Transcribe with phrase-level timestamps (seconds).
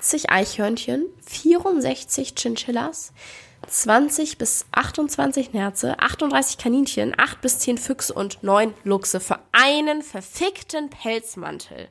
[0.00, 3.12] 80 Eichhörnchen, 64 Chinchillas,
[3.68, 10.00] 20 bis 28 Nerze, 38 Kaninchen, 8 bis 10 Füchse und 9 Luchse für einen
[10.00, 11.88] verfickten Pelzmantel.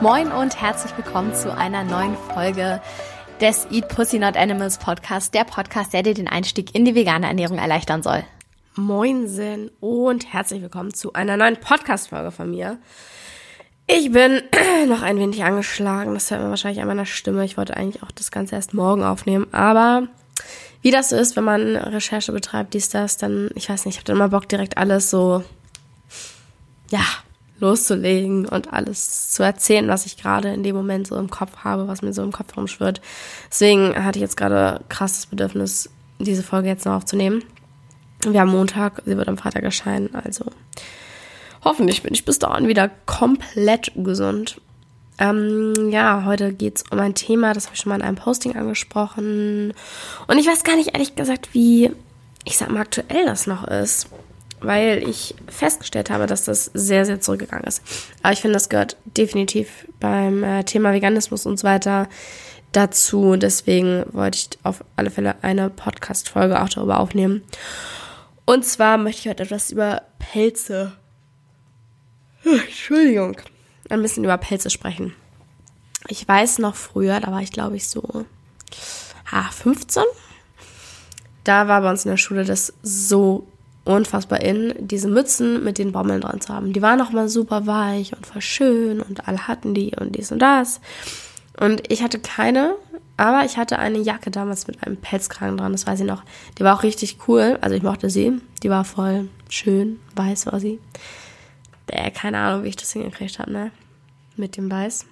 [0.00, 2.80] Moin und herzlich willkommen zu einer neuen Folge
[3.40, 7.26] des Eat Pussy Not Animals Podcast, der Podcast, der dir den Einstieg in die vegane
[7.26, 8.22] Ernährung erleichtern soll.
[8.74, 12.78] Moinsen und herzlich willkommen zu einer neuen Podcast-Folge von mir.
[13.86, 14.42] Ich bin
[14.88, 17.46] noch ein wenig angeschlagen, das hört man wahrscheinlich an meiner Stimme.
[17.46, 20.08] Ich wollte eigentlich auch das Ganze erst morgen aufnehmen, aber
[20.82, 23.98] wie das so ist, wenn man Recherche betreibt, dies, das, dann, ich weiß nicht, ich
[24.00, 25.42] habe dann immer Bock, direkt alles so,
[26.90, 27.04] ja,
[27.60, 31.88] loszulegen und alles zu erzählen, was ich gerade in dem Moment so im Kopf habe,
[31.88, 33.00] was mir so im Kopf rumschwirrt.
[33.50, 37.44] Deswegen hatte ich jetzt gerade krass das Bedürfnis, diese Folge jetzt noch aufzunehmen.
[38.26, 40.44] Wir haben Montag, sie wird am Freitag erscheinen, also
[41.64, 44.60] hoffentlich bin ich bis dahin wieder komplett gesund.
[45.18, 48.16] Ähm, ja, heute geht es um ein Thema, das habe ich schon mal in einem
[48.16, 49.74] Posting angesprochen.
[50.26, 51.90] Und ich weiß gar nicht ehrlich gesagt, wie,
[52.44, 54.08] ich sag mal, aktuell das noch ist
[54.60, 57.82] weil ich festgestellt habe, dass das sehr, sehr zurückgegangen ist.
[58.22, 62.08] Aber ich finde, das gehört definitiv beim äh, Thema Veganismus und so weiter
[62.72, 63.36] dazu.
[63.36, 67.42] Deswegen wollte ich auf alle Fälle eine Podcast-Folge auch darüber aufnehmen.
[68.44, 70.92] Und zwar möchte ich heute etwas über Pelze.
[72.44, 73.36] Entschuldigung.
[73.88, 75.14] Ein bisschen über Pelze sprechen.
[76.08, 78.24] Ich weiß noch früher, da war ich glaube ich so
[79.30, 80.02] ah, 15.
[81.44, 83.46] Da war bei uns in der Schule das so
[83.84, 86.72] unfassbar in, diese Mützen mit den Bommeln dran zu haben.
[86.72, 90.32] Die waren auch mal super weich und voll schön und alle hatten die und dies
[90.32, 90.80] und das.
[91.58, 92.74] Und ich hatte keine,
[93.16, 96.22] aber ich hatte eine Jacke damals mit einem Pelzkragen dran, das weiß ich noch.
[96.58, 98.40] Die war auch richtig cool, also ich mochte sie.
[98.62, 100.78] Die war voll schön, weiß war sie.
[101.86, 103.72] Bäh, keine Ahnung, wie ich das hingekriegt habe, ne?
[104.36, 105.06] Mit dem Weiß.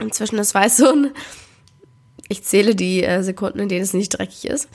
[0.00, 1.10] Inzwischen ist Weiß so ein.
[2.28, 4.68] Ich zähle die äh, Sekunden, in denen es nicht dreckig ist.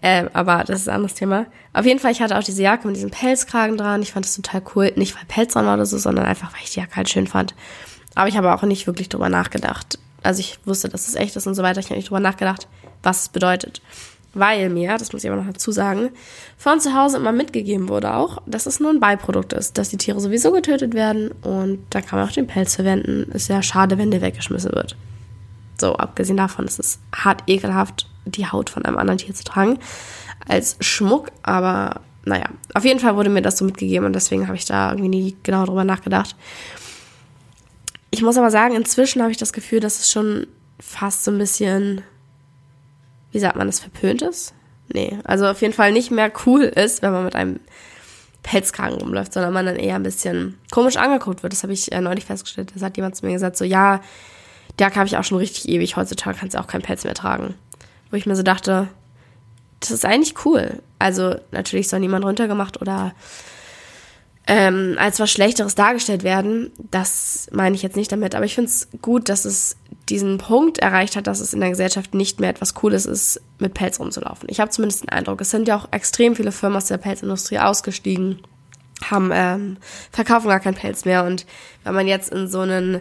[0.00, 1.46] Äh, aber das ist ein anderes Thema.
[1.72, 4.02] Auf jeden Fall, ich hatte auch diese Jacke mit diesem Pelzkragen dran.
[4.02, 4.92] Ich fand das total cool.
[4.96, 7.26] Nicht weil Pelz dran war oder so, sondern einfach, weil ich die Jacke halt schön
[7.26, 7.54] fand.
[8.14, 9.98] Aber ich habe auch nicht wirklich drüber nachgedacht.
[10.22, 11.80] Also ich wusste, dass es echt ist und so weiter.
[11.80, 12.68] Ich habe nicht drüber nachgedacht,
[13.02, 13.80] was es bedeutet.
[14.34, 16.10] Weil mir, das muss ich aber noch dazu sagen,
[16.56, 19.98] von zu Hause immer mitgegeben wurde auch, dass es nur ein Beiprodukt ist, dass die
[19.98, 23.30] Tiere sowieso getötet werden und da kann man auch den Pelz verwenden.
[23.32, 24.96] Ist ja schade, wenn der weggeschmissen wird.
[25.82, 29.80] So, abgesehen davon ist es hart ekelhaft die Haut von einem anderen Tier zu tragen
[30.46, 31.32] als Schmuck.
[31.42, 34.90] Aber naja, auf jeden Fall wurde mir das so mitgegeben und deswegen habe ich da
[34.92, 36.36] irgendwie nie genau drüber nachgedacht.
[38.12, 40.46] Ich muss aber sagen, inzwischen habe ich das Gefühl, dass es schon
[40.78, 42.02] fast so ein bisschen,
[43.32, 44.54] wie sagt man das, verpönt ist?
[44.94, 47.58] Nee, also auf jeden Fall nicht mehr cool ist, wenn man mit einem
[48.44, 51.52] Pelzkragen rumläuft, sondern man dann eher ein bisschen komisch angeguckt wird.
[51.52, 52.70] Das habe ich äh, neulich festgestellt.
[52.72, 54.00] Das hat jemand zu mir gesagt, so ja,
[54.78, 55.96] der habe ich auch schon richtig ewig.
[55.96, 57.54] Heutzutage kannst du auch keinen Pelz mehr tragen
[58.12, 58.88] wo ich mir so dachte,
[59.80, 60.80] das ist eigentlich cool.
[61.00, 63.14] Also natürlich soll niemand runtergemacht oder
[64.46, 66.70] ähm, als was Schlechteres dargestellt werden.
[66.90, 68.34] Das meine ich jetzt nicht damit.
[68.34, 69.76] Aber ich finde es gut, dass es
[70.08, 73.72] diesen Punkt erreicht hat, dass es in der Gesellschaft nicht mehr etwas Cooles ist, mit
[73.72, 74.48] Pelz rumzulaufen.
[74.50, 77.60] Ich habe zumindest den Eindruck, es sind ja auch extrem viele Firmen aus der Pelzindustrie
[77.60, 78.42] ausgestiegen,
[79.10, 79.78] haben ähm,
[80.10, 81.24] verkaufen gar keinen Pelz mehr.
[81.24, 81.46] Und
[81.82, 83.00] wenn man jetzt in so einen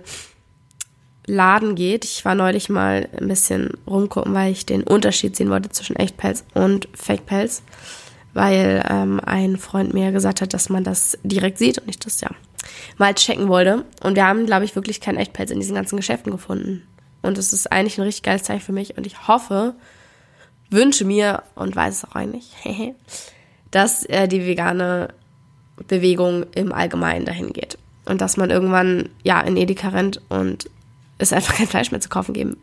[1.31, 2.03] Laden geht.
[2.03, 6.43] Ich war neulich mal ein bisschen rumgucken, weil ich den Unterschied sehen wollte zwischen Echtpelz
[6.53, 7.63] und Fake-Pelz,
[8.33, 12.19] weil ähm, ein Freund mir gesagt hat, dass man das direkt sieht und ich das
[12.19, 12.29] ja
[12.97, 13.85] mal checken wollte.
[14.03, 16.85] Und wir haben, glaube ich, wirklich keinen Echtpelz in diesen ganzen Geschäften gefunden.
[17.21, 19.75] Und es ist eigentlich ein richtig geiles Zeichen für mich und ich hoffe,
[20.69, 22.51] wünsche mir und weiß es auch eigentlich,
[23.71, 25.13] dass äh, die vegane
[25.87, 27.77] Bewegung im Allgemeinen dahin geht.
[28.03, 30.69] Und dass man irgendwann ja in Edeka rennt und
[31.21, 32.57] es einfach kein Fleisch mehr zu kaufen geben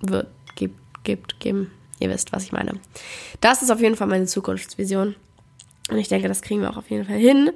[0.00, 1.70] wird, gibt, gibt, geben.
[1.98, 2.72] Ihr wisst, was ich meine.
[3.40, 5.14] Das ist auf jeden Fall meine Zukunftsvision.
[5.90, 7.50] Und ich denke, das kriegen wir auch auf jeden Fall hin.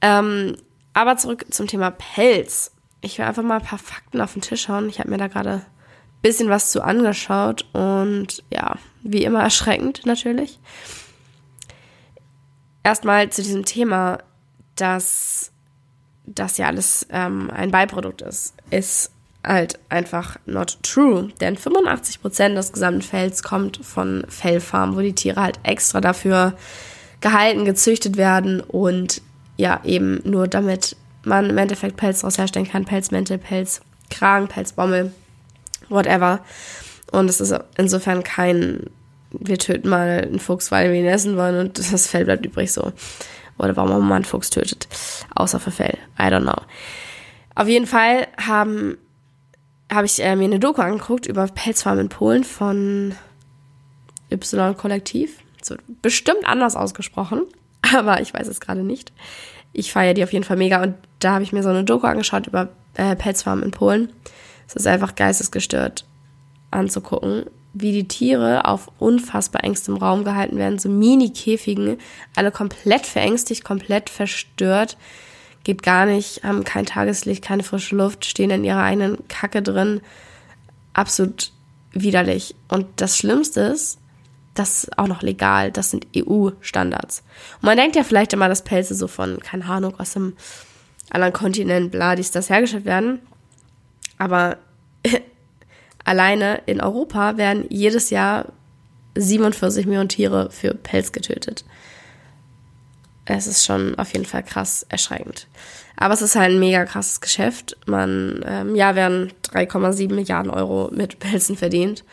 [0.00, 0.56] Ähm,
[0.92, 2.72] aber zurück zum Thema Pelz.
[3.00, 4.88] Ich will einfach mal ein paar Fakten auf den Tisch hauen.
[4.88, 5.66] Ich habe mir da gerade ein
[6.22, 10.60] bisschen was zu angeschaut und ja, wie immer erschreckend natürlich.
[12.82, 14.18] Erstmal zu diesem Thema,
[14.76, 15.50] dass
[16.26, 19.13] das ja alles ähm, ein Beiprodukt ist, ist
[19.44, 21.28] halt einfach not true.
[21.40, 26.54] Denn 85% des gesamten Fells kommt von Fellfarmen, wo die Tiere halt extra dafür
[27.20, 29.22] gehalten, gezüchtet werden und
[29.56, 32.84] ja, eben nur damit man im Endeffekt Pelz daraus herstellen kann.
[32.84, 35.12] Pelzmäntel, Pelzkragen, Pelzbommel,
[35.88, 36.40] whatever.
[37.12, 38.90] Und es ist insofern kein,
[39.30, 42.72] wir töten mal einen Fuchs, weil wir ihn essen wollen und das Fell bleibt übrig
[42.72, 42.92] so.
[43.58, 44.88] Oder warum man einen Fuchs tötet.
[45.34, 45.96] Außer für Fell.
[46.18, 46.60] I don't know.
[47.54, 48.98] Auf jeden Fall haben
[49.94, 53.14] habe ich äh, mir eine Doku angeguckt über Pelzfarmen in Polen von
[54.30, 55.38] Y-Kollektiv.
[55.62, 57.42] So, bestimmt anders ausgesprochen,
[57.94, 59.12] aber ich weiß es gerade nicht.
[59.72, 62.06] Ich feiere die auf jeden Fall mega und da habe ich mir so eine Doku
[62.06, 64.12] angeschaut über äh, Pelzfarmen in Polen.
[64.68, 66.04] Es ist einfach geistesgestört
[66.70, 71.98] anzugucken, wie die Tiere auf unfassbar engstem Raum gehalten werden, so Mini-Käfigen,
[72.36, 74.96] alle komplett verängstigt, komplett verstört,
[75.64, 80.00] geht gar nicht, haben kein Tageslicht, keine frische Luft, stehen in ihrer eigenen Kacke drin,
[80.92, 81.52] absolut
[81.92, 82.54] widerlich.
[82.68, 83.98] Und das Schlimmste ist,
[84.54, 87.24] das ist auch noch legal, das sind EU-Standards.
[87.56, 90.34] Und man denkt ja vielleicht immer, dass Pelze so von, keine Ahnung, aus einem
[91.10, 93.20] anderen Kontinent, bla, dies, das hergestellt werden.
[94.18, 94.58] Aber
[96.04, 98.52] alleine in Europa werden jedes Jahr
[99.16, 101.64] 47 Millionen Tiere für Pelz getötet.
[103.26, 105.46] Es ist schon auf jeden Fall krass erschreckend.
[105.96, 107.76] Aber es ist halt ein mega krasses Geschäft.
[107.86, 112.04] Man, ähm, ja, werden 3,7 Milliarden Euro mit Pelzen verdient.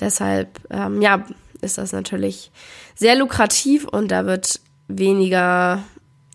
[0.00, 1.24] Deshalb, ähm, ja,
[1.60, 2.50] ist das natürlich
[2.94, 5.82] sehr lukrativ und da wird weniger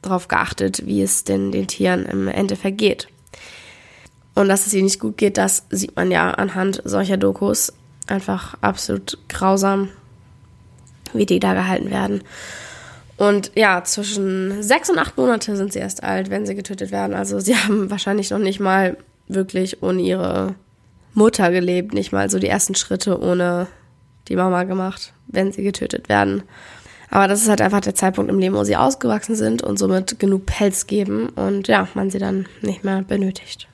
[0.02, 3.08] darauf geachtet, wie es denn den Tieren im Endeffekt geht.
[4.34, 7.74] Und dass es ihnen nicht gut geht, das sieht man ja anhand solcher Dokus.
[8.08, 9.90] Einfach absolut grausam,
[11.14, 12.24] wie die da gehalten werden.
[13.20, 17.14] Und ja, zwischen sechs und acht Monate sind sie erst alt, wenn sie getötet werden.
[17.14, 20.56] Also sie haben wahrscheinlich noch nicht mal wirklich ohne ihre
[21.14, 23.68] Mutter gelebt, nicht mal so die ersten Schritte ohne
[24.30, 26.44] die Mama gemacht, wenn sie getötet werden.
[27.10, 30.18] Aber das ist halt einfach der Zeitpunkt im Leben, wo sie ausgewachsen sind und somit
[30.18, 33.68] genug Pelz geben und ja, man sie dann nicht mehr benötigt.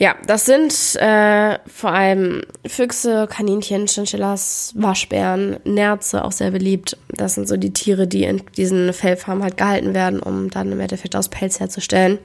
[0.00, 6.96] Ja, das sind äh, vor allem Füchse, Kaninchen, Chinchillas, Waschbären, Nerze, auch sehr beliebt.
[7.08, 10.80] Das sind so die Tiere, die in diesen Fellfarmen halt gehalten werden, um dann im
[10.80, 12.18] Endeffekt aus Pelz herzustellen.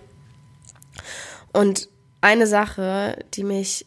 [1.51, 1.89] Und
[2.21, 3.85] eine Sache, die mich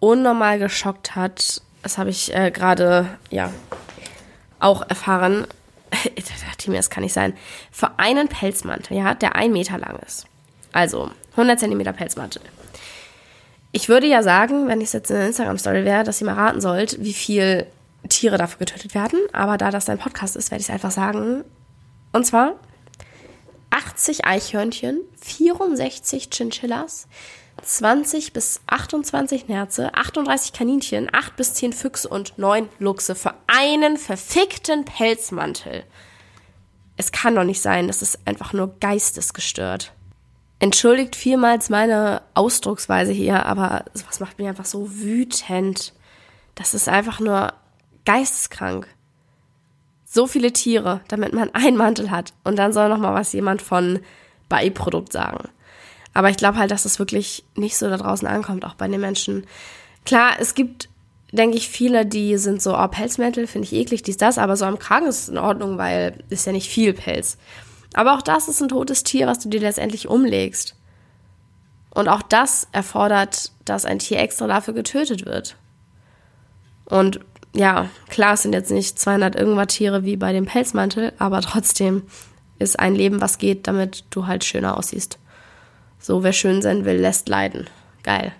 [0.00, 3.52] unnormal geschockt hat, das habe ich äh, gerade, ja,
[4.58, 5.46] auch erfahren.
[5.92, 7.34] da dachte mir, das kann nicht sein.
[7.70, 10.26] Für einen Pelzmantel, ja, der ein Meter lang ist.
[10.72, 12.42] Also 100 Zentimeter Pelzmantel
[13.72, 16.60] ich würde ja sagen, wenn ich jetzt in der Instagram-Story wäre, dass ihr mal raten
[16.60, 17.66] sollt, wie viel
[18.08, 19.20] Tiere dafür getötet werden.
[19.32, 21.44] Aber da das dein Podcast ist, werde ich es einfach sagen.
[22.12, 22.54] Und zwar
[23.70, 27.06] 80 Eichhörnchen, 64 Chinchillas,
[27.62, 33.96] 20 bis 28 Nerze, 38 Kaninchen, 8 bis 10 Füchse und 9 Luchse für einen
[33.96, 35.84] verfickten Pelzmantel.
[36.96, 39.92] Es kann doch nicht sein, das ist einfach nur geistesgestört.
[40.60, 45.94] Entschuldigt vielmals meine Ausdrucksweise hier, aber sowas macht mich einfach so wütend.
[46.54, 47.54] Das ist einfach nur
[48.04, 48.86] geisteskrank.
[50.04, 52.34] So viele Tiere, damit man einen Mantel hat.
[52.44, 54.00] Und dann soll noch mal was jemand von
[54.50, 55.48] Beiprodukt sagen.
[56.12, 59.00] Aber ich glaube halt, dass das wirklich nicht so da draußen ankommt, auch bei den
[59.00, 59.46] Menschen.
[60.04, 60.90] Klar, es gibt,
[61.32, 64.66] denke ich, viele, die sind so, oh, Pelzmäntel finde ich eklig, dies, das, aber so
[64.66, 67.38] am Kragen ist es in Ordnung, weil ist ja nicht viel Pelz.
[67.94, 70.76] Aber auch das ist ein totes Tier, was du dir letztendlich umlegst.
[71.92, 75.56] Und auch das erfordert, dass ein Tier extra dafür getötet wird.
[76.84, 77.20] Und
[77.52, 82.04] ja, klar, es sind jetzt nicht 200 irgendwas Tiere wie bei dem Pelzmantel, aber trotzdem
[82.60, 85.18] ist ein Leben, was geht, damit du halt schöner aussiehst.
[85.98, 87.68] So, wer schön sein will, lässt leiden.
[88.04, 88.32] Geil.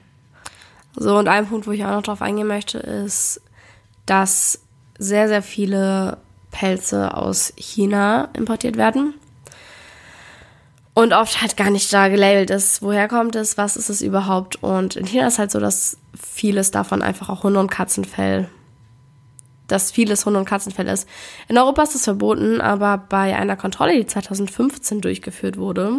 [0.95, 3.40] So, und ein Punkt, wo ich auch noch drauf eingehen möchte, ist,
[4.07, 4.61] dass
[4.99, 6.19] sehr, sehr viele
[6.50, 9.14] Pelze aus China importiert werden
[10.94, 14.62] und oft halt gar nicht da gelabelt ist, woher kommt es, was ist es überhaupt.
[14.62, 18.49] Und in China ist halt so, dass vieles davon einfach auch Hunde- und Katzenfell,
[19.68, 21.09] dass vieles Hunde- und Katzenfell ist.
[21.49, 25.92] In Europa ist das verboten, aber bei einer Kontrolle, die 2015 durchgeführt wurde,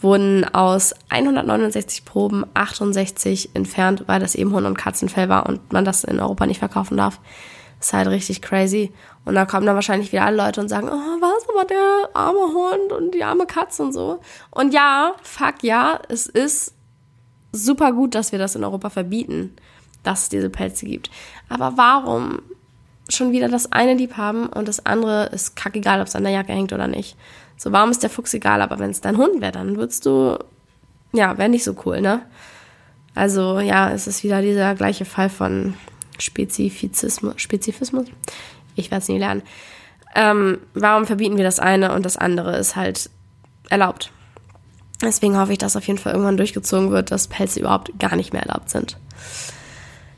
[0.00, 5.84] wurden aus 169 Proben 68 entfernt, weil das eben Hunde- und Katzenfell war und man
[5.84, 7.18] das in Europa nicht verkaufen darf.
[7.84, 8.94] Ist halt richtig crazy.
[9.26, 12.54] Und da kommen dann wahrscheinlich wieder alle Leute und sagen, oh, was, aber der arme
[12.54, 14.20] Hund und die arme Katze und so.
[14.50, 16.72] Und ja, fuck ja, es ist
[17.52, 19.54] super gut, dass wir das in Europa verbieten,
[20.02, 21.10] dass es diese Pelze gibt.
[21.50, 22.40] Aber warum
[23.10, 26.32] schon wieder das eine lieb haben und das andere ist kackegal, ob es an der
[26.32, 27.18] Jacke hängt oder nicht.
[27.58, 28.62] So, warum ist der Fuchs egal?
[28.62, 30.38] Aber wenn es dein Hund wäre, dann würdest du,
[31.12, 32.22] ja, wäre nicht so cool, ne?
[33.14, 35.74] Also, ja, es ist wieder dieser gleiche Fall von
[36.24, 38.06] Spezifizismus, Spezifismus
[38.76, 39.42] ich werde es nie lernen.
[40.14, 43.10] Ähm, warum verbieten wir das eine und das andere ist halt
[43.68, 44.10] erlaubt?
[45.02, 48.32] Deswegen hoffe ich, dass auf jeden Fall irgendwann durchgezogen wird, dass Pelze überhaupt gar nicht
[48.32, 48.96] mehr erlaubt sind.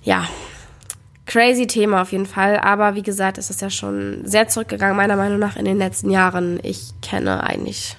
[0.03, 0.27] Ja,
[1.25, 2.59] crazy Thema auf jeden Fall.
[2.59, 6.11] Aber wie gesagt, ist es ja schon sehr zurückgegangen, meiner Meinung nach, in den letzten
[6.11, 6.61] Jahren.
[6.63, 7.97] Ich kenne eigentlich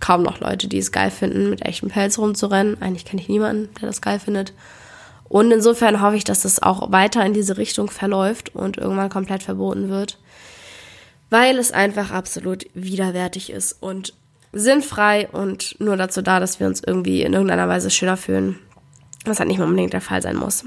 [0.00, 2.80] kaum noch Leute, die es geil finden, mit echtem Pelz rumzurennen.
[2.80, 4.52] Eigentlich kenne ich niemanden, der das geil findet.
[5.32, 9.42] Und insofern hoffe ich, dass das auch weiter in diese Richtung verläuft und irgendwann komplett
[9.42, 10.18] verboten wird.
[11.30, 14.12] Weil es einfach absolut widerwärtig ist und
[14.52, 18.58] sinnfrei und nur dazu da, dass wir uns irgendwie in irgendeiner Weise schöner fühlen.
[19.24, 20.66] Was halt nicht unbedingt der Fall sein muss.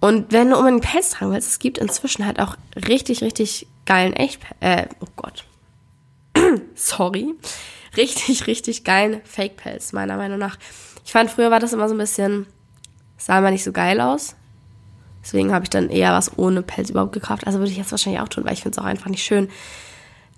[0.00, 4.12] Und wenn du unbedingt Pelz tragen willst, es gibt inzwischen halt auch richtig, richtig geilen
[4.12, 5.44] Echt, äh, oh Gott.
[6.74, 7.32] Sorry.
[7.96, 10.58] Richtig, richtig geilen Fake-Pelz, meiner Meinung nach.
[11.04, 12.48] Ich fand, früher war das immer so ein bisschen,
[13.18, 14.34] sah immer nicht so geil aus.
[15.22, 17.46] Deswegen habe ich dann eher was ohne Pelz überhaupt gekauft.
[17.46, 19.48] Also würde ich jetzt wahrscheinlich auch tun, weil ich finde es auch einfach nicht schön.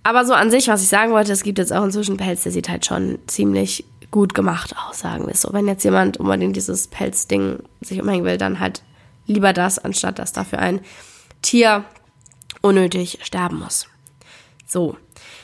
[0.03, 2.53] Aber so an sich, was ich sagen wollte, es gibt jetzt auch inzwischen Pelz, der
[2.53, 5.53] sieht halt schon ziemlich gut gemacht aus, sagen wir es so.
[5.53, 8.83] Wenn jetzt jemand unbedingt dieses Pelzding sich umhängen will, dann halt
[9.31, 10.81] Lieber das, anstatt dass dafür ein
[11.41, 11.85] Tier
[12.63, 13.87] unnötig sterben muss.
[14.67, 14.97] So.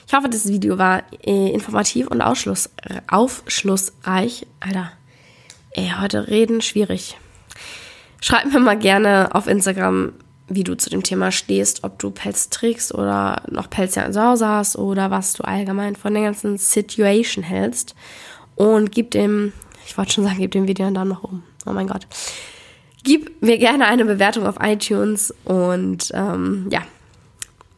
[0.09, 4.47] Ich hoffe, das Video war äh, informativ und aufschlussreich.
[4.59, 4.91] Alter,
[5.71, 7.17] ey, heute reden schwierig.
[8.21, 10.13] Schreib mir mal gerne auf Instagram,
[10.49, 14.23] wie du zu dem Thema stehst, ob du Pelz trägst oder noch Pelz ja zu
[14.23, 17.95] Hause hast oder was du allgemein von der ganzen Situation hältst.
[18.55, 19.53] Und gib dem,
[19.87, 21.43] ich wollte schon sagen, gib dem Video dann noch um.
[21.67, 22.07] Oh mein Gott.
[23.03, 26.83] Gib mir gerne eine Bewertung auf iTunes und ähm, ja,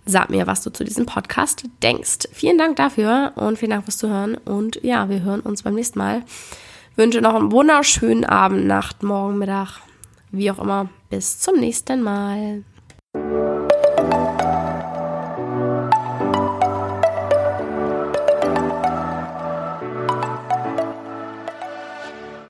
[0.07, 2.29] sag mir, was du zu diesem Podcast denkst.
[2.33, 4.37] Vielen Dank dafür und vielen Dank fürs Zuhören.
[4.37, 6.23] Und ja, wir hören uns beim nächsten Mal.
[6.97, 9.81] Wünsche noch einen wunderschönen Abend, Nacht, Morgen, Mittag,
[10.31, 10.89] wie auch immer.
[11.11, 12.63] Bis zum nächsten Mal.